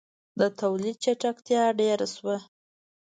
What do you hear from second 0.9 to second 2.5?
چټکتیا ډېره شوه.